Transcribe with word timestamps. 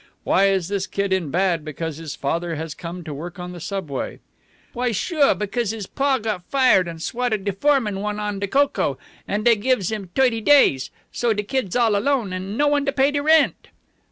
Why 0.23 0.47
is 0.47 0.67
this 0.67 0.87
kid 0.87 1.13
in 1.13 1.29
bad 1.29 1.63
because 1.63 1.97
his 1.97 2.15
father 2.15 2.55
has 2.55 2.73
come 2.73 3.03
to 3.03 3.13
work 3.13 3.37
on 3.37 3.51
the 3.51 3.59
subway?" 3.59 4.17
"Why, 4.73 4.91
sure, 4.91 5.35
because 5.35 5.69
his 5.69 5.85
pa 5.85 6.17
got 6.17 6.43
fired 6.49 6.87
an' 6.87 6.97
swatted 6.97 7.45
de 7.45 7.53
foreman 7.53 7.99
one 7.99 8.19
on 8.19 8.39
de 8.39 8.47
coco, 8.47 8.97
an' 9.27 9.43
dey 9.43 9.55
gives 9.55 9.91
him 9.91 10.09
t'oity 10.15 10.41
days. 10.43 10.89
So 11.11 11.33
de 11.33 11.43
kid's 11.43 11.75
all 11.75 11.95
alone, 11.95 12.33
an' 12.33 12.57
no 12.57 12.67
one 12.67 12.83
to 12.87 12.91
pay 12.91 13.11
de 13.11 13.21
rent." 13.21 13.67